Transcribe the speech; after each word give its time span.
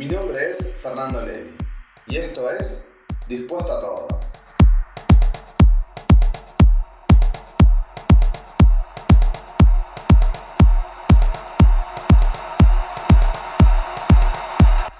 Mi 0.00 0.06
nombre 0.06 0.38
es 0.50 0.72
Fernando 0.78 1.20
Levi 1.20 1.54
y 2.06 2.16
esto 2.16 2.50
es 2.50 2.86
Dispuesto 3.28 3.70
a 3.70 3.80
Todo. 3.82 4.20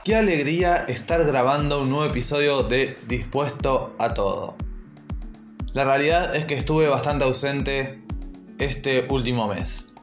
Qué 0.05 0.17
alegría 0.17 0.77
estar 0.85 1.25
grabando 1.25 1.81
un 1.81 1.89
nuevo 1.89 2.05
episodio 2.05 2.65
de 2.65 2.95
Dispuesto 3.07 3.97
a 3.99 4.13
Todo. 4.13 4.59
La 5.73 5.85
realidad 5.85 6.37
es 6.37 6.45
que 6.45 6.57
estuve 6.57 6.89
bastante 6.89 7.25
ausente 7.25 8.05
este 8.59 9.07
último 9.09 9.49
mes. 9.49 9.95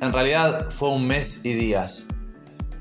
En 0.00 0.12
realidad 0.12 0.70
fue 0.70 0.88
un 0.88 1.06
mes 1.06 1.42
y 1.44 1.52
días. 1.52 2.08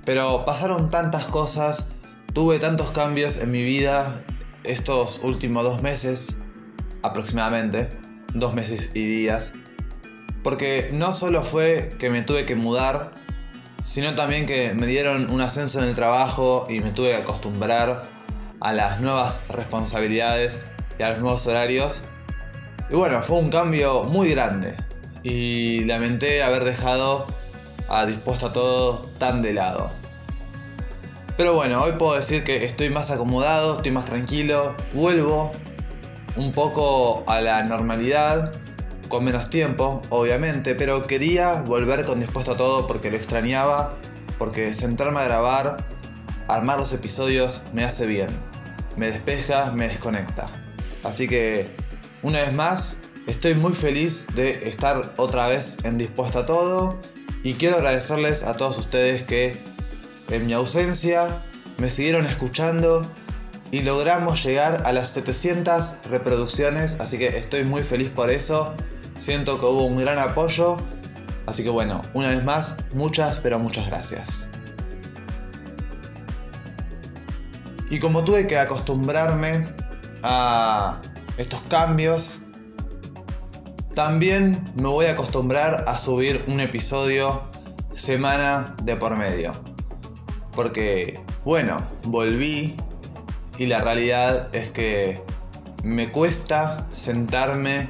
Pero 0.06 0.46
pasaron 0.46 0.90
tantas 0.90 1.28
cosas, 1.28 1.90
tuve 2.34 2.60
tantos 2.60 2.92
cambios 2.92 3.38
en 3.38 3.52
mi 3.52 3.64
vida 3.64 4.24
estos 4.64 5.22
últimos 5.24 5.64
dos 5.64 5.82
meses, 5.82 6.40
aproximadamente, 7.04 7.90
dos 8.34 8.54
meses 8.54 8.92
y 8.94 9.06
días. 9.06 9.54
Porque 10.44 10.90
no 10.94 11.14
solo 11.14 11.42
fue 11.44 11.96
que 12.00 12.10
me 12.10 12.22
tuve 12.22 12.46
que 12.46 12.56
mudar, 12.56 13.14
sino 13.84 14.16
también 14.16 14.46
que 14.46 14.74
me 14.74 14.88
dieron 14.88 15.30
un 15.30 15.42
ascenso 15.42 15.80
en 15.82 15.90
el 15.90 15.96
trabajo 15.96 16.68
y 16.70 16.80
me 16.80 16.92
tuve 16.92 17.10
que 17.10 17.18
acostumbrar 17.18 18.10
a 18.60 18.74
las 18.74 19.00
nuevas 19.00 19.44
responsabilidades 19.50 20.60
y 20.98 21.04
a 21.04 21.10
los 21.10 21.20
nuevos 21.20 21.48
horarios. 21.48 22.06
Y 22.90 22.96
bueno, 22.96 23.22
fue 23.22 23.38
un 23.38 23.50
cambio 23.50 24.04
muy 24.06 24.30
grande 24.30 24.76
y 25.24 25.86
lamenté 25.86 26.44
haber 26.44 26.64
dejado 26.64 27.28
a 27.90 28.06
dispuesto 28.06 28.48
a 28.48 28.54
todo 28.54 29.10
tan 29.18 29.42
de 29.42 29.54
lado. 29.54 29.90
Pero 31.38 31.54
bueno, 31.54 31.82
hoy 31.82 31.94
puedo 31.94 32.16
decir 32.16 32.44
que 32.44 32.66
estoy 32.66 32.90
más 32.90 33.12
acomodado, 33.12 33.78
estoy 33.78 33.92
más 33.92 34.06
tranquilo, 34.06 34.76
vuelvo 34.94 35.52
un 36.36 36.52
poco 36.52 37.24
a 37.28 37.42
la 37.42 37.64
normalidad, 37.64 38.54
con 39.08 39.24
menos 39.24 39.50
tiempo, 39.50 40.02
obviamente, 40.10 40.76
pero 40.76 41.08
quería 41.08 41.62
volver 41.64 42.06
con 42.06 42.20
dispuesto 42.20 42.52
a 42.52 42.58
todo 42.58 42.88
porque 42.88 43.10
lo 43.10 43.18
extrañaba, 43.18 43.96
porque 44.38 44.74
sentarme 44.74 45.20
a 45.20 45.24
grabar, 45.24 45.84
armar 46.48 46.78
los 46.78 46.94
episodios 46.94 47.64
me 47.74 47.84
hace 47.84 48.06
bien, 48.06 48.30
me 48.98 49.08
despeja, 49.08 49.72
me 49.72 49.88
desconecta. 49.88 50.50
Así 51.04 51.28
que, 51.28 51.68
una 52.22 52.40
vez 52.40 52.54
más, 52.54 53.02
estoy 53.28 53.56
muy 53.56 53.74
feliz 53.74 54.28
de 54.36 54.68
estar 54.70 55.14
otra 55.18 55.48
vez 55.48 55.78
en 55.86 55.98
dispuesto 55.98 56.40
a 56.40 56.46
todo 56.46 57.00
y 57.44 57.54
quiero 57.54 57.78
agradecerles 57.78 58.44
a 58.44 58.56
todos 58.56 58.78
ustedes 58.78 59.24
que 59.24 59.58
en 60.30 60.46
mi 60.46 60.54
ausencia 60.54 61.44
me 61.78 61.90
siguieron 61.90 62.26
escuchando 62.26 63.10
y 63.72 63.82
logramos 63.82 64.44
llegar 64.44 64.84
a 64.86 64.94
las 64.94 65.10
700 65.10 66.06
reproducciones, 66.06 67.00
así 67.00 67.18
que 67.18 67.28
estoy 67.28 67.64
muy 67.64 67.84
feliz 67.84 68.10
por 68.10 68.30
eso. 68.32 68.76
Siento 69.18 69.60
que 69.60 69.66
hubo 69.66 69.86
un 69.86 69.98
gran 69.98 70.18
apoyo. 70.18 70.78
Así 71.46 71.64
que 71.64 71.70
bueno, 71.70 72.02
una 72.14 72.30
vez 72.30 72.44
más, 72.44 72.78
muchas, 72.94 73.40
pero 73.40 73.60
muchas 73.60 73.88
gracias. 73.88 74.50
Y 77.90 78.00
como 78.00 78.24
tuve 78.24 78.48
que 78.48 78.58
acostumbrarme 78.58 79.68
a 80.22 81.02
estos 81.38 81.62
cambios, 81.62 82.39
también 84.00 84.72
me 84.76 84.88
voy 84.88 85.08
a 85.08 85.12
acostumbrar 85.12 85.84
a 85.86 85.98
subir 85.98 86.46
un 86.48 86.62
episodio 86.62 87.42
semana 87.94 88.78
de 88.82 88.96
por 88.96 89.18
medio. 89.18 89.52
Porque, 90.56 91.20
bueno, 91.44 91.82
volví 92.04 92.78
y 93.58 93.66
la 93.66 93.82
realidad 93.82 94.56
es 94.56 94.70
que 94.70 95.22
me 95.84 96.14
cuesta 96.14 96.88
sentarme 96.94 97.90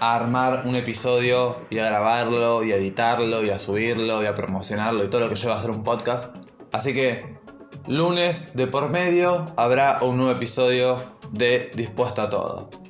a 0.00 0.16
armar 0.16 0.66
un 0.66 0.76
episodio 0.76 1.62
y 1.70 1.78
a 1.78 1.86
grabarlo 1.86 2.62
y 2.62 2.72
a 2.72 2.76
editarlo 2.76 3.42
y 3.42 3.48
a 3.48 3.58
subirlo 3.58 4.22
y 4.22 4.26
a 4.26 4.34
promocionarlo 4.34 5.02
y 5.02 5.08
todo 5.08 5.22
lo 5.22 5.28
que 5.30 5.36
lleva 5.36 5.54
a 5.54 5.56
hacer 5.56 5.70
un 5.70 5.82
podcast. 5.82 6.36
Así 6.72 6.92
que 6.92 7.38
lunes 7.86 8.54
de 8.54 8.66
por 8.66 8.90
medio 8.90 9.48
habrá 9.56 10.00
un 10.02 10.18
nuevo 10.18 10.32
episodio 10.32 11.02
de 11.32 11.70
Dispuesto 11.74 12.20
a 12.20 12.28
Todo. 12.28 12.87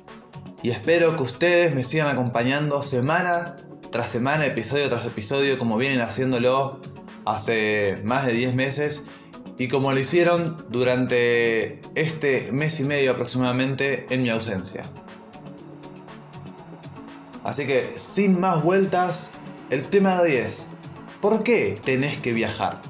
Y 0.61 0.71
espero 0.71 1.15
que 1.15 1.23
ustedes 1.23 1.73
me 1.73 1.83
sigan 1.83 2.09
acompañando 2.09 2.81
semana 2.81 3.55
tras 3.91 4.09
semana, 4.09 4.45
episodio 4.45 4.89
tras 4.89 5.05
episodio, 5.05 5.57
como 5.57 5.77
vienen 5.77 6.01
haciéndolo 6.01 6.81
hace 7.25 7.99
más 8.03 8.25
de 8.25 8.33
10 8.33 8.55
meses 8.55 9.05
y 9.57 9.69
como 9.69 9.93
lo 9.93 9.99
hicieron 9.99 10.65
durante 10.69 11.81
este 11.95 12.51
mes 12.51 12.79
y 12.81 12.83
medio 12.83 13.11
aproximadamente 13.11 14.05
en 14.09 14.21
mi 14.21 14.29
ausencia. 14.29 14.89
Así 17.43 17.65
que, 17.65 17.93
sin 17.95 18.39
más 18.39 18.61
vueltas, 18.61 19.31
el 19.69 19.85
tema 19.89 20.15
de 20.15 20.21
hoy 20.21 20.37
es, 20.37 20.71
¿por 21.21 21.41
qué 21.43 21.79
tenés 21.85 22.17
que 22.17 22.33
viajar? 22.33 22.81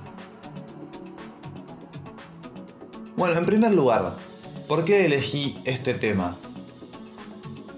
Bueno, 3.16 3.38
en 3.38 3.46
primer 3.46 3.74
lugar, 3.74 4.16
¿por 4.68 4.86
qué 4.86 5.06
elegí 5.06 5.62
este 5.66 5.94
tema? 5.94 6.36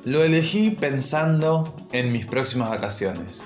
Lo 0.03 0.23
elegí 0.23 0.71
pensando 0.71 1.75
en 1.91 2.11
mis 2.11 2.25
próximas 2.25 2.69
vacaciones. 2.69 3.43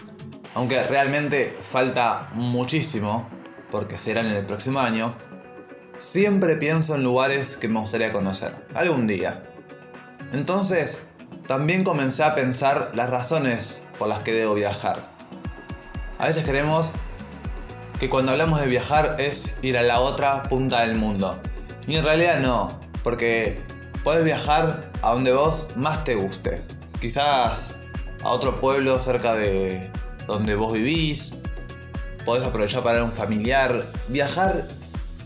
Aunque 0.53 0.81
realmente 0.83 1.53
falta 1.61 2.29
muchísimo, 2.33 3.29
porque 3.69 3.97
serán 3.97 4.27
en 4.27 4.38
el 4.38 4.45
próximo 4.45 4.79
año, 4.79 5.17
siempre 5.97 6.55
pienso 6.55 6.95
en 6.95 7.03
lugares 7.03 7.57
que 7.57 7.67
me 7.67 7.81
gustaría 7.81 8.13
conocer, 8.13 8.53
algún 8.73 9.05
día. 9.05 9.44
Entonces, 10.31 11.09
también 11.45 11.83
comencé 11.83 12.23
a 12.23 12.35
pensar 12.35 12.91
las 12.95 13.09
razones 13.09 13.83
por 13.99 14.07
las 14.07 14.21
que 14.21 14.31
debo 14.31 14.55
viajar. 14.55 15.11
A 16.19 16.27
veces 16.27 16.45
creemos 16.45 16.94
que 17.99 18.09
cuando 18.09 18.31
hablamos 18.31 18.61
de 18.61 18.67
viajar 18.67 19.17
es 19.19 19.57
ir 19.61 19.77
a 19.77 19.83
la 19.83 19.99
otra 19.99 20.44
punta 20.44 20.85
del 20.85 20.95
mundo. 20.95 21.38
Y 21.85 21.97
en 21.97 22.05
realidad 22.05 22.39
no, 22.39 22.79
porque 23.03 23.61
puedes 24.05 24.23
viajar 24.23 24.91
a 25.01 25.13
donde 25.13 25.33
vos 25.33 25.69
más 25.75 26.03
te 26.03 26.13
guste. 26.13 26.61
Quizás 27.01 27.77
a 28.23 28.29
otro 28.29 28.61
pueblo 28.61 28.99
cerca 28.99 29.33
de 29.33 29.91
donde 30.27 30.53
vos 30.55 30.73
vivís. 30.73 31.39
Podés 32.23 32.45
aprovechar 32.45 32.83
para 32.83 33.03
un 33.03 33.11
familiar. 33.11 33.73
Viajar 34.07 34.67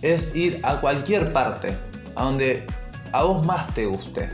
es 0.01 0.33
ir 0.33 0.61
a 0.63 0.79
cualquier 0.79 1.33
parte, 1.33 1.77
a 2.15 2.23
donde 2.23 2.65
a 3.11 3.23
vos 3.23 3.45
más 3.45 3.73
te 3.73 3.85
guste. 3.85 4.31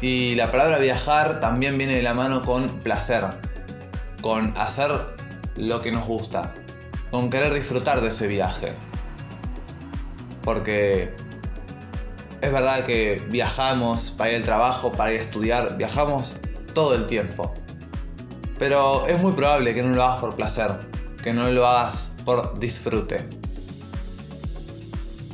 Y 0.00 0.34
la 0.36 0.50
palabra 0.50 0.78
viajar 0.78 1.40
también 1.40 1.76
viene 1.76 1.96
de 1.96 2.02
la 2.02 2.14
mano 2.14 2.42
con 2.42 2.68
placer, 2.80 3.22
con 4.22 4.56
hacer 4.56 4.90
lo 5.56 5.82
que 5.82 5.92
nos 5.92 6.06
gusta, 6.06 6.54
con 7.10 7.28
querer 7.28 7.52
disfrutar 7.52 8.00
de 8.00 8.08
ese 8.08 8.26
viaje. 8.28 8.72
Porque 10.42 11.14
es 12.44 12.52
verdad 12.52 12.84
que 12.84 13.22
viajamos 13.30 14.10
para 14.12 14.30
ir 14.30 14.36
al 14.36 14.44
trabajo, 14.44 14.92
para 14.92 15.12
ir 15.12 15.18
a 15.18 15.22
estudiar, 15.22 15.76
viajamos 15.76 16.38
todo 16.72 16.94
el 16.94 17.06
tiempo. 17.06 17.52
Pero 18.58 19.06
es 19.06 19.20
muy 19.20 19.32
probable 19.32 19.74
que 19.74 19.82
no 19.82 19.94
lo 19.94 20.02
hagas 20.02 20.18
por 20.20 20.36
placer, 20.36 20.70
que 21.22 21.32
no 21.32 21.48
lo 21.50 21.66
hagas 21.66 22.12
por 22.24 22.58
disfrute. 22.58 23.28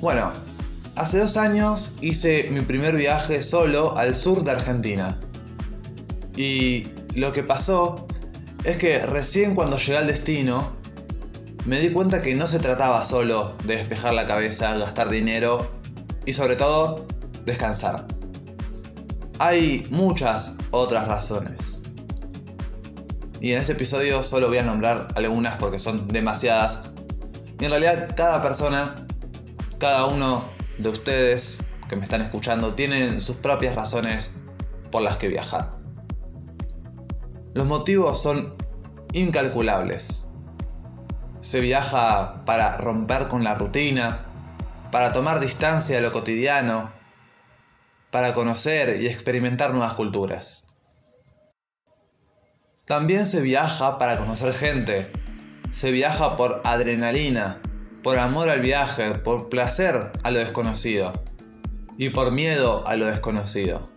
Bueno, 0.00 0.32
Hace 1.00 1.18
dos 1.18 1.38
años 1.38 1.94
hice 2.02 2.48
mi 2.50 2.60
primer 2.60 2.94
viaje 2.94 3.42
solo 3.42 3.96
al 3.96 4.14
sur 4.14 4.44
de 4.44 4.50
Argentina. 4.50 5.18
Y 6.36 6.88
lo 7.16 7.32
que 7.32 7.42
pasó 7.42 8.06
es 8.64 8.76
que 8.76 8.98
recién 9.06 9.54
cuando 9.54 9.78
llegué 9.78 9.96
al 9.96 10.06
destino, 10.06 10.76
me 11.64 11.80
di 11.80 11.88
cuenta 11.88 12.20
que 12.20 12.34
no 12.34 12.46
se 12.46 12.58
trataba 12.58 13.02
solo 13.02 13.56
de 13.64 13.76
despejar 13.76 14.12
la 14.12 14.26
cabeza, 14.26 14.76
gastar 14.76 15.08
dinero 15.08 15.66
y 16.26 16.32
sobre 16.32 16.56
todo 16.56 17.06
descansar. 17.44 18.06
Hay 19.38 19.86
muchas 19.90 20.56
otras 20.70 21.08
razones. 21.08 21.82
Y 23.40 23.52
en 23.52 23.58
este 23.58 23.72
episodio 23.72 24.22
solo 24.22 24.48
voy 24.48 24.58
a 24.58 24.62
nombrar 24.62 25.08
algunas 25.16 25.56
porque 25.56 25.78
son 25.78 26.08
demasiadas. 26.08 26.82
Y 27.58 27.64
en 27.64 27.70
realidad 27.70 28.14
cada 28.14 28.42
persona, 28.42 29.06
cada 29.78 30.06
uno 30.06 30.44
de 30.78 30.88
ustedes 30.90 31.62
que 31.88 31.96
me 31.96 32.04
están 32.04 32.20
escuchando 32.22 32.74
tienen 32.74 33.20
sus 33.20 33.36
propias 33.36 33.74
razones 33.74 34.34
por 34.92 35.02
las 35.02 35.16
que 35.16 35.28
viajar. 35.28 35.72
Los 37.54 37.66
motivos 37.66 38.22
son 38.22 38.52
incalculables. 39.12 40.26
Se 41.40 41.60
viaja 41.60 42.44
para 42.44 42.76
romper 42.76 43.28
con 43.28 43.42
la 43.42 43.54
rutina, 43.54 44.29
para 44.90 45.12
tomar 45.12 45.40
distancia 45.40 45.96
de 45.96 46.02
lo 46.02 46.12
cotidiano, 46.12 46.92
para 48.10 48.34
conocer 48.34 49.00
y 49.00 49.06
experimentar 49.06 49.72
nuevas 49.72 49.94
culturas. 49.94 50.66
También 52.86 53.26
se 53.26 53.40
viaja 53.40 53.98
para 53.98 54.16
conocer 54.16 54.52
gente, 54.52 55.12
se 55.70 55.92
viaja 55.92 56.36
por 56.36 56.60
adrenalina, 56.64 57.60
por 58.02 58.18
amor 58.18 58.48
al 58.48 58.60
viaje, 58.60 59.14
por 59.14 59.48
placer 59.48 60.12
a 60.24 60.30
lo 60.30 60.40
desconocido 60.40 61.12
y 61.96 62.10
por 62.10 62.32
miedo 62.32 62.86
a 62.88 62.96
lo 62.96 63.06
desconocido. 63.06 63.88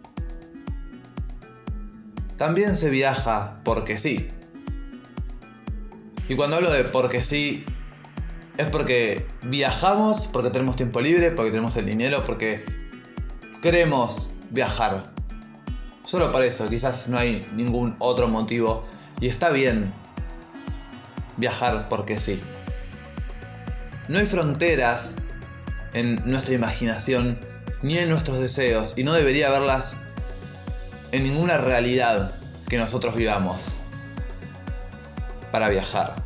También 2.37 2.75
se 2.75 2.89
viaja 2.89 3.61
porque 3.63 3.97
sí. 3.97 4.29
Y 6.27 6.35
cuando 6.35 6.57
hablo 6.57 6.69
de 6.69 6.83
porque 6.83 7.21
sí, 7.21 7.65
es 8.57 8.67
porque 8.67 9.27
viajamos, 9.41 10.27
porque 10.27 10.49
tenemos 10.49 10.75
tiempo 10.75 11.01
libre, 11.01 11.31
porque 11.31 11.51
tenemos 11.51 11.75
el 11.77 11.85
dinero, 11.85 12.23
porque 12.25 12.63
queremos 13.61 14.29
viajar. 14.51 15.11
Solo 16.05 16.31
para 16.31 16.45
eso, 16.45 16.69
quizás 16.69 17.07
no 17.07 17.17
hay 17.17 17.47
ningún 17.53 17.95
otro 17.99 18.27
motivo. 18.27 18.85
Y 19.21 19.27
está 19.27 19.49
bien 19.49 19.93
viajar 21.37 21.87
porque 21.89 22.19
sí. 22.19 22.41
No 24.07 24.19
hay 24.19 24.25
fronteras 24.25 25.15
en 25.93 26.21
nuestra 26.25 26.55
imaginación 26.55 27.39
ni 27.81 27.97
en 27.97 28.09
nuestros 28.09 28.39
deseos 28.39 28.97
y 28.97 29.03
no 29.03 29.13
debería 29.13 29.47
haberlas 29.47 29.99
en 31.11 31.23
ninguna 31.23 31.57
realidad 31.57 32.35
que 32.67 32.77
nosotros 32.77 33.15
vivamos 33.15 33.75
para 35.51 35.69
viajar. 35.69 36.22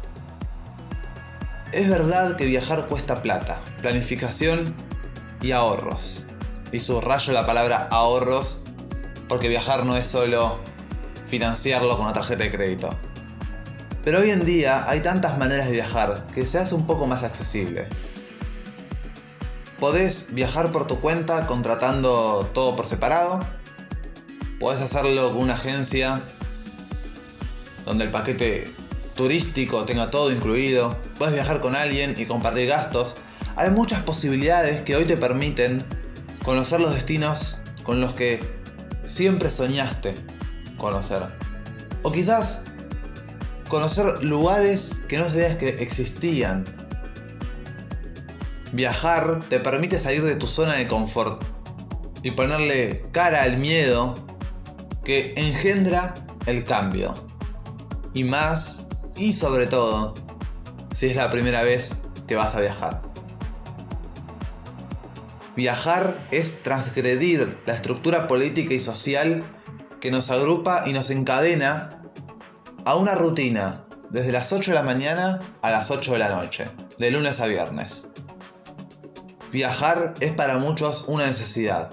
Es 1.74 1.90
verdad 1.90 2.38
que 2.38 2.46
viajar 2.46 2.88
cuesta 2.88 3.22
plata, 3.22 3.60
planificación 3.82 4.74
y 5.42 5.52
ahorros. 5.52 6.26
Y 6.72 6.80
subrayo 6.80 7.34
la 7.34 7.46
palabra 7.46 7.88
ahorros 7.92 8.62
porque 9.28 9.50
viajar 9.50 9.86
no 9.86 9.98
es 9.98 10.08
solo 10.08 10.60
financiarlo 11.26 11.96
con 11.98 12.06
una 12.06 12.14
tarjeta 12.14 12.46
de 12.46 12.50
crédito. 12.50 12.90
Pero 14.06 14.20
hoy 14.22 14.30
en 14.30 14.46
día 14.46 14.90
hay 14.90 15.02
tantas 15.02 15.38
maneras 15.38 15.66
de 15.66 15.74
viajar 15.74 16.26
que 16.34 16.46
se 16.46 16.58
hace 16.58 16.74
un 16.74 16.88
poco 16.88 17.06
más 17.06 17.24
accesible. 17.24 17.88
Podés 19.80 20.34
viajar 20.34 20.72
por 20.72 20.88
tu 20.88 21.02
cuenta 21.02 21.46
contratando 21.48 22.50
todo 22.54 22.78
por 22.78 22.86
separado. 22.86 23.46
Podés 24.62 24.82
hacerlo 24.82 25.34
con 25.34 25.42
una 25.42 25.56
agencia 25.56 26.22
donde 27.86 28.06
el 28.06 28.12
paquete 28.12 28.74
turístico 29.16 29.84
tenga 29.84 30.10
todo 30.10 30.32
incluido. 30.32 30.98
Podés 31.18 31.34
viajar 31.34 31.62
con 31.62 31.76
alguien 31.76 32.16
y 32.18 32.26
compartir 32.26 32.68
gastos. 32.68 33.18
Hay 33.56 33.72
muchas 33.72 34.02
posibilidades 34.04 34.82
que 34.82 34.96
hoy 34.96 35.06
te 35.06 35.18
permiten 35.18 35.86
conocer 36.44 36.80
los 36.80 36.94
destinos 36.94 37.62
con 37.84 38.02
los 38.02 38.14
que 38.14 38.40
siempre 39.04 39.50
soñaste 39.50 40.16
conocer. 40.78 41.24
O 42.04 42.12
quizás 42.12 42.66
conocer 43.68 44.24
lugares 44.24 45.00
que 45.08 45.18
no 45.18 45.30
sabías 45.30 45.56
que 45.56 45.70
existían. 45.70 46.66
Viajar 48.72 49.44
te 49.50 49.60
permite 49.60 50.00
salir 50.00 50.24
de 50.24 50.36
tu 50.36 50.46
zona 50.46 50.76
de 50.76 50.88
confort 50.88 51.44
y 52.22 52.32
ponerle 52.32 53.06
cara 53.12 53.44
al 53.44 53.58
miedo 53.58 54.16
que 55.04 55.34
engendra 55.38 56.16
el 56.46 56.66
cambio. 56.66 57.28
Y 58.14 58.24
más, 58.24 58.88
y 59.16 59.34
sobre 59.34 59.68
todo, 59.68 60.16
si 60.98 61.06
es 61.06 61.16
la 61.16 61.30
primera 61.30 61.62
vez 61.62 62.02
que 62.28 62.34
vas 62.34 62.56
a 62.56 62.60
viajar. 62.60 63.04
Viajar 65.56 66.18
es 66.32 66.64
transgredir 66.64 67.62
la 67.68 67.74
estructura 67.74 68.28
política 68.28 68.74
y 68.74 68.80
social 68.80 69.46
que 70.02 70.10
nos 70.10 70.32
agrupa 70.32 70.86
y 70.88 70.94
nos 70.94 71.12
encadena 71.12 72.02
a 72.84 72.96
una 72.96 73.14
rutina 73.14 73.86
desde 74.10 74.32
las 74.32 74.52
8 74.52 74.72
de 74.72 74.76
la 74.76 74.82
mañana 74.82 75.40
a 75.62 75.70
las 75.70 75.92
8 75.92 76.14
de 76.14 76.18
la 76.18 76.30
noche, 76.30 76.66
de 76.98 77.12
lunes 77.12 77.42
a 77.42 77.46
viernes. 77.46 78.08
Viajar 79.52 80.16
es 80.20 80.32
para 80.32 80.58
muchos 80.58 81.06
una 81.10 81.28
necesidad, 81.28 81.92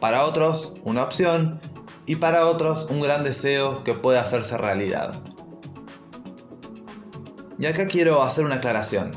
para 0.00 0.22
otros 0.22 0.76
una 0.82 1.04
opción 1.04 1.62
y 2.04 2.16
para 2.16 2.44
otros 2.44 2.88
un 2.90 3.00
gran 3.00 3.24
deseo 3.24 3.84
que 3.84 3.94
puede 3.94 4.18
hacerse 4.18 4.58
realidad. 4.58 5.18
Y 7.58 7.66
acá 7.66 7.86
quiero 7.86 8.22
hacer 8.22 8.44
una 8.44 8.56
aclaración. 8.56 9.12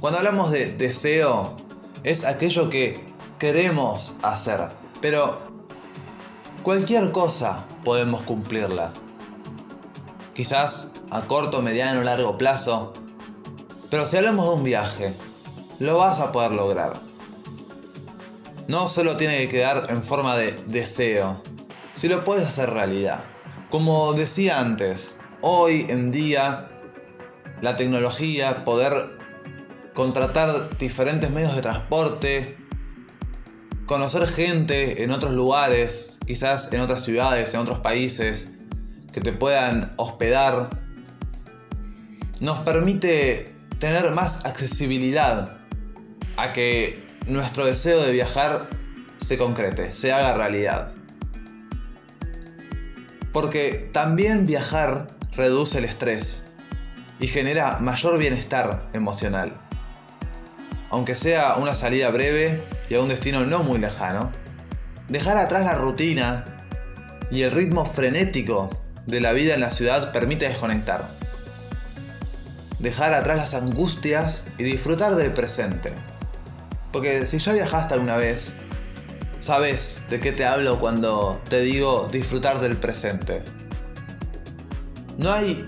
Cuando 0.00 0.18
hablamos 0.18 0.50
de 0.50 0.76
deseo, 0.76 1.56
es 2.04 2.24
aquello 2.24 2.68
que 2.70 3.04
queremos 3.38 4.16
hacer, 4.22 4.60
pero 5.00 5.38
cualquier 6.62 7.12
cosa 7.12 7.64
podemos 7.84 8.22
cumplirla 8.22 8.92
quizás 10.36 10.92
a 11.10 11.22
corto, 11.22 11.62
mediano, 11.62 12.02
largo 12.02 12.36
plazo. 12.36 12.92
Pero 13.90 14.04
si 14.04 14.18
hablamos 14.18 14.46
de 14.46 14.54
un 14.54 14.64
viaje, 14.64 15.14
lo 15.78 15.96
vas 15.96 16.20
a 16.20 16.30
poder 16.30 16.52
lograr. 16.52 17.00
No 18.68 18.86
solo 18.86 19.16
tiene 19.16 19.38
que 19.38 19.48
quedar 19.48 19.86
en 19.88 20.02
forma 20.02 20.36
de 20.36 20.52
deseo, 20.66 21.40
si 21.94 22.08
lo 22.08 22.22
puedes 22.22 22.46
hacer 22.46 22.70
realidad. 22.70 23.24
Como 23.70 24.12
decía 24.12 24.60
antes, 24.60 25.20
hoy 25.40 25.86
en 25.88 26.12
día 26.12 26.68
la 27.60 27.76
tecnología, 27.76 28.64
poder 28.64 28.92
contratar 29.94 30.76
diferentes 30.78 31.30
medios 31.30 31.54
de 31.54 31.62
transporte, 31.62 32.56
conocer 33.86 34.28
gente 34.28 35.02
en 35.02 35.10
otros 35.10 35.32
lugares, 35.32 36.18
quizás 36.26 36.72
en 36.72 36.80
otras 36.80 37.02
ciudades, 37.02 37.54
en 37.54 37.60
otros 37.60 37.78
países, 37.78 38.52
que 39.12 39.20
te 39.20 39.32
puedan 39.32 39.94
hospedar, 39.96 40.68
nos 42.40 42.60
permite 42.60 43.54
tener 43.78 44.10
más 44.12 44.44
accesibilidad 44.44 45.56
a 46.36 46.52
que 46.52 47.02
nuestro 47.26 47.64
deseo 47.64 48.02
de 48.02 48.12
viajar 48.12 48.68
se 49.16 49.38
concrete, 49.38 49.94
se 49.94 50.12
haga 50.12 50.34
realidad. 50.34 50.92
Porque 53.32 53.88
también 53.92 54.46
viajar 54.46 55.16
reduce 55.36 55.78
el 55.78 55.84
estrés 55.84 56.45
y 57.18 57.26
genera 57.26 57.78
mayor 57.78 58.18
bienestar 58.18 58.88
emocional. 58.92 59.58
Aunque 60.90 61.14
sea 61.14 61.56
una 61.56 61.74
salida 61.74 62.10
breve 62.10 62.62
y 62.88 62.94
a 62.94 63.00
un 63.00 63.08
destino 63.08 63.44
no 63.44 63.62
muy 63.62 63.78
lejano, 63.78 64.32
dejar 65.08 65.36
atrás 65.36 65.64
la 65.64 65.74
rutina 65.74 66.44
y 67.30 67.42
el 67.42 67.50
ritmo 67.50 67.84
frenético 67.84 68.70
de 69.06 69.20
la 69.20 69.32
vida 69.32 69.54
en 69.54 69.60
la 69.60 69.70
ciudad 69.70 70.12
permite 70.12 70.48
desconectar. 70.48 71.08
Dejar 72.78 73.14
atrás 73.14 73.38
las 73.38 73.54
angustias 73.54 74.46
y 74.58 74.64
disfrutar 74.64 75.14
del 75.14 75.32
presente. 75.32 75.92
Porque 76.92 77.26
si 77.26 77.38
ya 77.38 77.52
viajaste 77.52 77.94
alguna 77.94 78.16
vez, 78.16 78.56
sabes 79.38 80.02
de 80.10 80.20
qué 80.20 80.32
te 80.32 80.44
hablo 80.44 80.78
cuando 80.78 81.40
te 81.48 81.60
digo 81.60 82.08
disfrutar 82.12 82.60
del 82.60 82.76
presente. 82.76 83.42
No 85.18 85.32
hay 85.32 85.66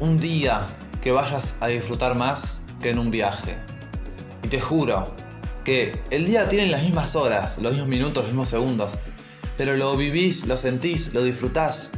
un 0.00 0.18
día 0.18 0.66
que 1.00 1.12
vayas 1.12 1.56
a 1.60 1.68
disfrutar 1.68 2.14
más 2.16 2.62
que 2.80 2.90
en 2.90 2.98
un 2.98 3.10
viaje. 3.10 3.56
Y 4.42 4.48
te 4.48 4.60
juro 4.60 5.14
que 5.64 6.00
el 6.10 6.26
día 6.26 6.48
tiene 6.48 6.66
las 6.66 6.82
mismas 6.82 7.16
horas, 7.16 7.58
los 7.58 7.72
mismos 7.72 7.88
minutos, 7.88 8.24
los 8.24 8.32
mismos 8.32 8.48
segundos. 8.48 8.98
Pero 9.56 9.76
lo 9.76 9.96
vivís, 9.96 10.46
lo 10.46 10.56
sentís, 10.56 11.14
lo 11.14 11.22
disfrutás 11.22 11.92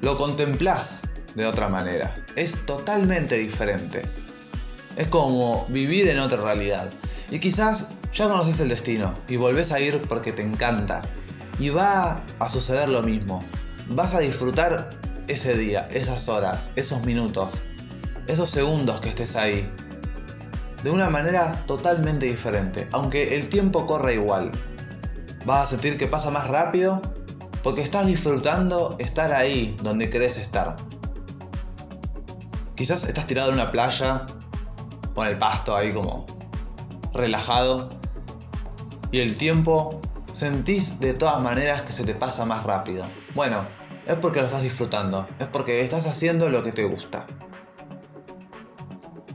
lo 0.00 0.16
contemplás 0.16 1.02
de 1.34 1.46
otra 1.46 1.68
manera. 1.68 2.24
Es 2.36 2.66
totalmente 2.66 3.36
diferente. 3.36 4.02
Es 4.96 5.08
como 5.08 5.66
vivir 5.68 6.08
en 6.08 6.18
otra 6.18 6.42
realidad. 6.42 6.90
Y 7.30 7.38
quizás 7.40 7.90
ya 8.12 8.28
conoces 8.28 8.60
el 8.60 8.68
destino 8.68 9.18
y 9.28 9.36
volvés 9.36 9.72
a 9.72 9.80
ir 9.80 10.02
porque 10.08 10.32
te 10.32 10.42
encanta. 10.42 11.02
Y 11.58 11.70
va 11.70 12.22
a 12.38 12.48
suceder 12.48 12.88
lo 12.88 13.02
mismo. 13.02 13.44
Vas 13.88 14.14
a 14.14 14.20
disfrutar 14.20 14.96
ese 15.26 15.56
día, 15.56 15.88
esas 15.90 16.28
horas, 16.28 16.72
esos 16.76 17.04
minutos, 17.04 17.62
esos 18.28 18.48
segundos 18.48 19.00
que 19.00 19.08
estés 19.08 19.34
ahí. 19.36 19.70
De 20.84 20.90
una 20.90 21.10
manera 21.10 21.64
totalmente 21.66 22.26
diferente. 22.26 22.88
Aunque 22.92 23.36
el 23.36 23.48
tiempo 23.48 23.86
corre 23.86 24.14
igual. 24.14 24.52
Vas 25.44 25.64
a 25.64 25.66
sentir 25.66 25.98
que 25.98 26.06
pasa 26.06 26.30
más 26.30 26.46
rápido 26.46 27.02
porque 27.62 27.82
estás 27.82 28.06
disfrutando 28.06 28.96
estar 29.00 29.32
ahí 29.32 29.76
donde 29.82 30.08
querés 30.08 30.36
estar. 30.36 30.76
Quizás 32.76 33.04
estás 33.04 33.26
tirado 33.26 33.48
en 33.48 33.54
una 33.56 33.72
playa 33.72 34.24
en 35.22 35.28
el 35.28 35.38
pasto 35.38 35.74
ahí 35.74 35.92
como 35.92 36.26
relajado 37.12 37.90
y 39.10 39.20
el 39.20 39.36
tiempo 39.36 40.00
sentís 40.32 41.00
de 41.00 41.14
todas 41.14 41.40
maneras 41.42 41.82
que 41.82 41.92
se 41.92 42.04
te 42.04 42.14
pasa 42.14 42.44
más 42.44 42.62
rápido. 42.64 43.06
Bueno, 43.34 43.66
es 44.06 44.16
porque 44.16 44.40
lo 44.40 44.46
estás 44.46 44.62
disfrutando, 44.62 45.26
es 45.38 45.48
porque 45.48 45.80
estás 45.80 46.06
haciendo 46.06 46.50
lo 46.50 46.62
que 46.62 46.72
te 46.72 46.84
gusta. 46.84 47.26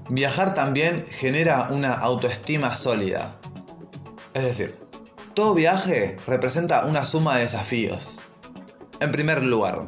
Viajar 0.09 0.53
también 0.53 1.05
genera 1.09 1.69
una 1.69 1.93
autoestima 1.93 2.75
sólida. 2.75 3.37
Es 4.33 4.43
decir, 4.43 4.75
todo 5.33 5.55
viaje 5.55 6.17
representa 6.27 6.85
una 6.85 7.05
suma 7.05 7.35
de 7.35 7.41
desafíos. 7.41 8.21
En 8.99 9.11
primer 9.11 9.43
lugar, 9.43 9.87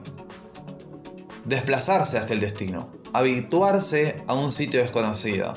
desplazarse 1.45 2.17
hasta 2.17 2.33
el 2.33 2.39
destino, 2.39 2.89
habituarse 3.13 4.23
a 4.27 4.33
un 4.33 4.51
sitio 4.51 4.81
desconocido, 4.81 5.53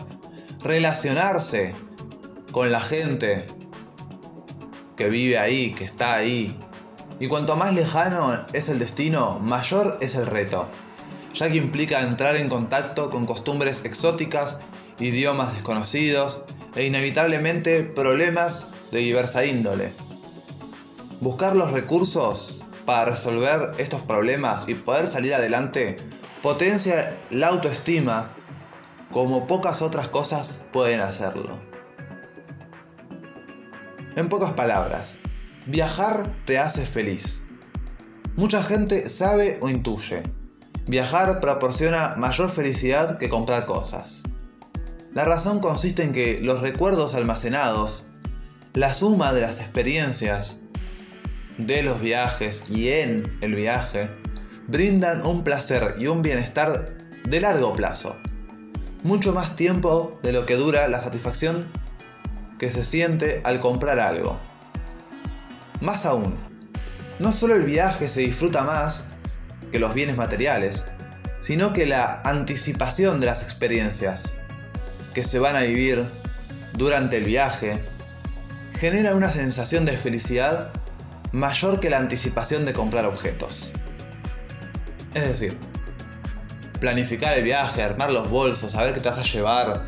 relacionarse 0.63 1.75
con 2.53 2.71
la 2.71 2.81
gente 2.81 3.47
que 4.97 5.09
vive 5.09 5.39
ahí, 5.39 5.73
que 5.75 5.85
está 5.85 6.17
ahí. 6.17 6.59
Y 7.21 7.29
cuanto 7.29 7.57
más 7.57 7.73
lejano 7.73 8.47
es 8.53 8.69
el 8.69 8.79
destino, 8.79 9.39
mayor 9.39 9.99
es 10.01 10.17
el 10.17 10.27
reto, 10.27 10.69
ya 11.39 11.49
que 11.49 11.57
implica 11.57 12.01
entrar 12.01 12.35
en 12.37 12.49
contacto 12.49 13.11
con 13.11 13.25
costumbres 13.25 13.85
exóticas, 13.85 14.59
idiomas 14.99 15.55
desconocidos 15.55 16.43
e 16.75 16.85
inevitablemente 16.85 17.85
problemas 17.85 18.71
de 18.91 18.99
diversa 18.99 19.45
índole. 19.45 19.93
Buscar 21.21 21.55
los 21.55 21.71
recursos 21.71 22.63
para 22.85 23.13
resolver 23.13 23.75
estos 23.79 24.01
problemas 24.01 24.69
y 24.69 24.75
poder 24.75 25.07
salir 25.07 25.35
adelante 25.35 25.99
potencia 26.43 27.17
la 27.31 27.49
autoestima 27.49 28.35
como 29.13 29.47
pocas 29.47 29.81
otras 29.83 30.09
cosas 30.09 30.65
pueden 30.73 31.01
hacerlo. 31.01 31.61
En 34.17 34.29
pocas 34.29 34.55
palabras, 34.55 35.19
viajar 35.67 36.35
te 36.45 36.59
hace 36.59 36.85
feliz. 36.85 37.45
Mucha 38.35 38.63
gente 38.63 39.09
sabe 39.09 39.59
o 39.61 39.69
intuye. 39.69 40.38
Viajar 40.89 41.41
proporciona 41.41 42.15
mayor 42.17 42.49
felicidad 42.49 43.19
que 43.19 43.29
comprar 43.29 43.67
cosas. 43.67 44.23
La 45.13 45.27
razón 45.27 45.61
consiste 45.61 46.03
en 46.03 46.15
que 46.15 46.41
los 46.41 46.63
recuerdos 46.63 47.15
almacenados, 47.15 48.07
la 48.73 48.95
suma 48.95 49.35
de 49.35 49.43
las 49.43 49.61
experiencias 49.61 50.61
de 51.59 51.83
los 51.83 52.01
viajes 52.01 52.71
y 52.71 52.89
en 52.89 53.37
el 53.43 53.55
viaje, 53.55 54.09
brindan 54.67 55.27
un 55.27 55.45
placer 55.45 55.97
y 55.99 56.07
un 56.07 56.23
bienestar 56.23 56.97
de 57.23 57.41
largo 57.43 57.75
plazo. 57.75 58.17
Mucho 59.03 59.35
más 59.35 59.57
tiempo 59.57 60.19
de 60.23 60.33
lo 60.33 60.47
que 60.47 60.57
dura 60.57 60.89
la 60.89 61.01
satisfacción 61.01 61.71
que 62.59 62.71
se 62.71 62.83
siente 62.83 63.43
al 63.45 63.61
comprar 63.61 64.01
algo. 64.01 64.41
Más 65.83 66.07
aún, 66.07 66.39
no 67.19 67.35
solo 67.35 67.57
el 67.57 67.65
viaje 67.65 68.09
se 68.09 68.23
disfruta 68.23 68.63
más 68.63 69.09
que 69.71 69.79
los 69.79 69.95
bienes 69.95 70.17
materiales, 70.17 70.87
sino 71.41 71.73
que 71.73 71.87
la 71.87 72.23
anticipación 72.25 73.21
de 73.21 73.27
las 73.27 73.43
experiencias 73.43 74.37
que 75.15 75.23
se 75.23 75.39
van 75.39 75.57
a 75.57 75.61
vivir 75.61 76.07
durante 76.75 77.17
el 77.17 77.25
viaje 77.25 77.83
genera 78.77 79.15
una 79.15 79.31
sensación 79.31 79.85
de 79.85 79.97
felicidad 79.97 80.73
mayor 81.33 81.81
que 81.81 81.91
la 81.91 81.99
anticipación 81.99 82.65
de 82.65 82.73
comprar 82.73 83.05
objetos. 83.05 83.75
Es 85.15 85.27
decir, 85.27 85.59
planificar 86.81 87.37
el 87.37 87.45
viaje, 87.45 87.83
armar 87.83 88.13
los 88.13 88.31
bolsos, 88.31 88.73
saber 88.73 88.95
qué 88.95 89.01
te 89.01 89.09
vas 89.09 89.19
a 89.19 89.23
llevar, 89.23 89.83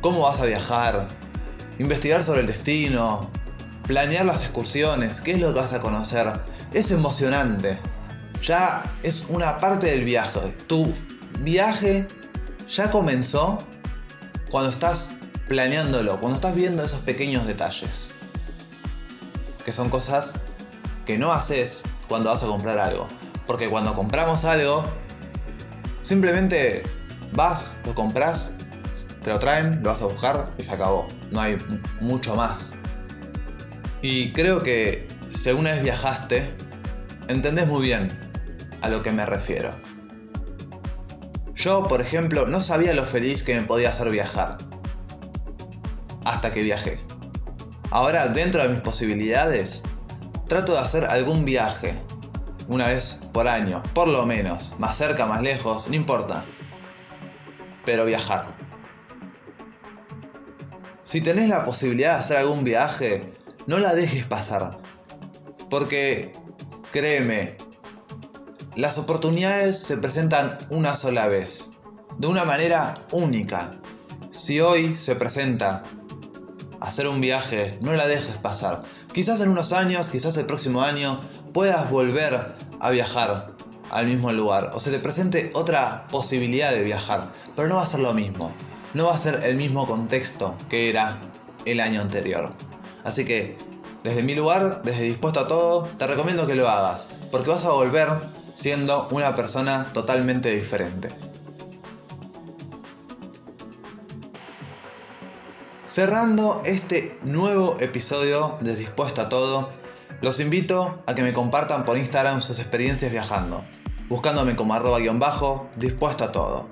cómo 0.00 0.22
vas 0.22 0.40
a 0.40 0.46
viajar, 0.46 1.08
investigar 1.78 2.22
sobre 2.22 2.42
el 2.42 2.46
destino, 2.46 3.30
planear 3.86 4.24
las 4.24 4.42
excursiones, 4.42 5.20
qué 5.20 5.32
es 5.32 5.40
lo 5.40 5.52
que 5.52 5.60
vas 5.60 5.72
a 5.72 5.80
conocer, 5.80 6.32
es 6.72 6.90
emocionante. 6.90 7.78
Ya 8.42 8.84
es 9.02 9.26
una 9.28 9.58
parte 9.58 9.86
del 9.88 10.04
viaje. 10.04 10.54
Tu 10.66 10.92
viaje 11.40 12.06
ya 12.68 12.90
comenzó 12.90 13.62
cuando 14.50 14.70
estás 14.70 15.16
planeándolo, 15.48 16.18
cuando 16.20 16.36
estás 16.36 16.54
viendo 16.54 16.84
esos 16.84 17.00
pequeños 17.00 17.46
detalles. 17.46 18.12
Que 19.64 19.72
son 19.72 19.90
cosas 19.90 20.34
que 21.04 21.18
no 21.18 21.32
haces 21.32 21.84
cuando 22.06 22.30
vas 22.30 22.42
a 22.42 22.46
comprar 22.46 22.78
algo. 22.78 23.08
Porque 23.46 23.68
cuando 23.68 23.94
compramos 23.94 24.44
algo, 24.44 24.84
simplemente 26.02 26.82
vas, 27.32 27.78
lo 27.84 27.94
compras, 27.94 28.54
te 29.22 29.30
lo 29.30 29.38
traen, 29.38 29.82
lo 29.82 29.90
vas 29.90 30.02
a 30.02 30.06
buscar 30.06 30.52
y 30.58 30.62
se 30.62 30.72
acabó. 30.72 31.08
No 31.30 31.40
hay 31.40 31.58
mucho 32.00 32.36
más. 32.36 32.74
Y 34.00 34.32
creo 34.32 34.62
que 34.62 35.08
si 35.28 35.48
alguna 35.48 35.72
vez 35.72 35.82
viajaste, 35.82 36.54
entendés 37.28 37.66
muy 37.66 37.82
bien 37.82 38.27
a 38.80 38.88
lo 38.88 39.02
que 39.02 39.12
me 39.12 39.26
refiero. 39.26 39.74
Yo, 41.54 41.88
por 41.88 42.00
ejemplo, 42.00 42.46
no 42.46 42.60
sabía 42.60 42.94
lo 42.94 43.04
feliz 43.04 43.42
que 43.42 43.56
me 43.56 43.66
podía 43.66 43.90
hacer 43.90 44.10
viajar. 44.10 44.58
Hasta 46.24 46.52
que 46.52 46.62
viajé. 46.62 47.00
Ahora, 47.90 48.28
dentro 48.28 48.62
de 48.62 48.68
mis 48.68 48.80
posibilidades, 48.80 49.82
trato 50.46 50.72
de 50.72 50.78
hacer 50.78 51.04
algún 51.06 51.44
viaje 51.44 51.98
una 52.68 52.86
vez 52.86 53.22
por 53.32 53.48
año, 53.48 53.82
por 53.94 54.08
lo 54.08 54.26
menos, 54.26 54.76
más 54.78 54.96
cerca, 54.96 55.26
más 55.26 55.42
lejos, 55.42 55.88
no 55.88 55.96
importa. 55.96 56.44
Pero 57.84 58.04
viajar. 58.04 58.46
Si 61.02 61.22
tenés 61.22 61.48
la 61.48 61.64
posibilidad 61.64 62.14
de 62.14 62.20
hacer 62.20 62.36
algún 62.36 62.62
viaje, 62.62 63.32
no 63.66 63.78
la 63.78 63.94
dejes 63.94 64.26
pasar. 64.26 64.76
Porque, 65.70 66.34
créeme, 66.92 67.56
las 68.78 68.96
oportunidades 68.96 69.76
se 69.76 69.96
presentan 69.96 70.56
una 70.70 70.94
sola 70.94 71.26
vez, 71.26 71.70
de 72.16 72.28
una 72.28 72.44
manera 72.44 72.94
única. 73.10 73.74
Si 74.30 74.60
hoy 74.60 74.94
se 74.94 75.16
presenta 75.16 75.82
hacer 76.78 77.08
un 77.08 77.20
viaje, 77.20 77.76
no 77.82 77.92
la 77.94 78.06
dejes 78.06 78.38
pasar. 78.38 78.84
Quizás 79.12 79.40
en 79.40 79.48
unos 79.48 79.72
años, 79.72 80.10
quizás 80.10 80.36
el 80.36 80.46
próximo 80.46 80.82
año, 80.82 81.20
puedas 81.52 81.90
volver 81.90 82.54
a 82.78 82.90
viajar 82.92 83.56
al 83.90 84.06
mismo 84.06 84.30
lugar 84.30 84.70
o 84.72 84.78
se 84.78 84.92
te 84.92 85.00
presente 85.00 85.50
otra 85.56 86.06
posibilidad 86.12 86.70
de 86.70 86.84
viajar, 86.84 87.32
pero 87.56 87.66
no 87.66 87.74
va 87.74 87.82
a 87.82 87.86
ser 87.86 87.98
lo 87.98 88.14
mismo, 88.14 88.52
no 88.94 89.06
va 89.06 89.14
a 89.14 89.18
ser 89.18 89.42
el 89.42 89.56
mismo 89.56 89.88
contexto 89.88 90.56
que 90.68 90.88
era 90.88 91.20
el 91.64 91.80
año 91.80 92.00
anterior. 92.00 92.50
Así 93.02 93.24
que, 93.24 93.58
desde 94.04 94.22
mi 94.22 94.36
lugar, 94.36 94.82
desde 94.84 95.02
dispuesto 95.02 95.40
a 95.40 95.48
todo, 95.48 95.88
te 95.98 96.06
recomiendo 96.06 96.46
que 96.46 96.54
lo 96.54 96.68
hagas, 96.68 97.08
porque 97.32 97.50
vas 97.50 97.64
a 97.64 97.70
volver 97.70 98.37
siendo 98.58 99.06
una 99.12 99.36
persona 99.36 99.92
totalmente 99.92 100.50
diferente. 100.50 101.10
Cerrando 105.84 106.62
este 106.64 107.16
nuevo 107.22 107.76
episodio 107.78 108.58
de 108.60 108.74
Dispuesto 108.74 109.22
a 109.22 109.28
Todo, 109.28 109.70
los 110.22 110.40
invito 110.40 111.04
a 111.06 111.14
que 111.14 111.22
me 111.22 111.32
compartan 111.32 111.84
por 111.84 111.98
Instagram 111.98 112.42
sus 112.42 112.58
experiencias 112.58 113.12
viajando, 113.12 113.64
buscándome 114.08 114.56
como 114.56 114.74
arroba 114.74 114.98
guion 114.98 115.20
bajo, 115.20 115.70
dispuesto 115.76 116.24
a 116.24 116.32
todo. 116.32 116.68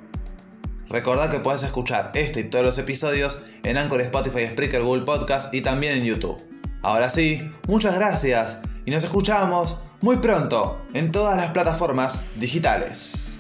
Recordad 0.88 1.30
que 1.30 1.38
puedes 1.38 1.62
escuchar 1.62 2.10
este 2.14 2.40
y 2.40 2.50
todos 2.50 2.64
los 2.64 2.78
episodios 2.78 3.44
en 3.62 3.78
Anchor, 3.78 4.00
Spotify, 4.00 4.48
Spreaker, 4.48 4.82
Google 4.82 5.04
Podcast 5.04 5.54
y 5.54 5.60
también 5.60 5.98
en 5.98 6.04
YouTube. 6.04 6.36
Ahora 6.82 7.08
sí, 7.08 7.48
muchas 7.68 7.94
gracias 7.94 8.62
y 8.86 8.90
nos 8.92 9.04
escuchamos 9.04 9.82
muy 10.00 10.16
pronto 10.16 10.80
en 10.94 11.12
todas 11.12 11.36
las 11.36 11.50
plataformas 11.50 12.26
digitales. 12.36 13.35